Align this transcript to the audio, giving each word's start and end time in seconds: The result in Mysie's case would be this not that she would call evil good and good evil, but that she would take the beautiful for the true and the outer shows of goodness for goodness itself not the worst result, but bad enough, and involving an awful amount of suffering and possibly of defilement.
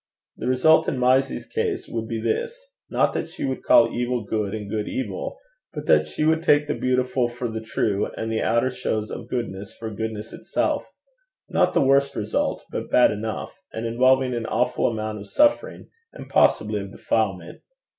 The 0.35 0.47
result 0.47 0.87
in 0.89 0.97
Mysie's 0.97 1.45
case 1.45 1.87
would 1.87 2.07
be 2.07 2.19
this 2.19 2.59
not 2.89 3.13
that 3.13 3.29
she 3.29 3.45
would 3.45 3.61
call 3.61 3.93
evil 3.93 4.23
good 4.23 4.55
and 4.55 4.67
good 4.67 4.87
evil, 4.87 5.37
but 5.75 5.85
that 5.85 6.07
she 6.07 6.25
would 6.25 6.41
take 6.41 6.65
the 6.67 6.73
beautiful 6.73 7.27
for 7.27 7.47
the 7.47 7.61
true 7.61 8.07
and 8.17 8.31
the 8.31 8.41
outer 8.41 8.71
shows 8.71 9.11
of 9.11 9.29
goodness 9.29 9.77
for 9.77 9.91
goodness 9.91 10.33
itself 10.33 10.89
not 11.49 11.75
the 11.75 11.81
worst 11.85 12.15
result, 12.15 12.65
but 12.71 12.89
bad 12.89 13.11
enough, 13.11 13.59
and 13.71 13.85
involving 13.85 14.33
an 14.33 14.47
awful 14.47 14.87
amount 14.87 15.19
of 15.19 15.29
suffering 15.29 15.91
and 16.13 16.29
possibly 16.29 16.81
of 16.81 16.89
defilement. 16.89 17.61